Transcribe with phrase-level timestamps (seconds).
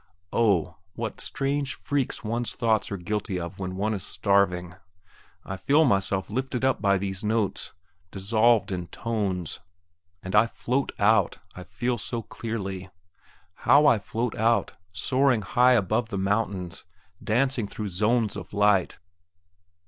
[0.33, 4.73] Oh, what strange freaks one's thoughts are guilty of when one is starving.
[5.45, 7.73] I feel myself lifted up by these notes,
[8.09, 9.59] dissolved in tones,
[10.23, 12.89] and I float out, I feel so clearly.
[13.53, 16.83] How I float out, soaring high above the mountains,
[17.23, 18.97] dancing through zones of light!...